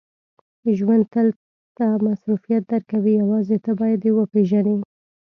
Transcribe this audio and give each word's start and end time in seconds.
•ژوند 0.77 1.03
تل 1.13 1.27
ته 1.77 1.85
فرصت 2.23 2.63
درکوي، 2.71 3.13
یوازې 3.23 3.57
ته 3.65 3.71
باید 3.79 3.99
یې 4.07 4.11
وپېژنې. 4.15 4.77